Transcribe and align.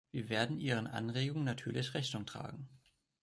Wir 0.11 0.29
werden 0.29 0.57
Ihren 0.59 0.87
Anregungen 0.87 1.43
natürlich 1.43 1.93
Rechnung 1.93 2.25
tragen. 2.25 2.67